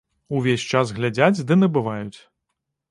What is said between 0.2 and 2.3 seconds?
Увесь час глядзяць ды набываюць.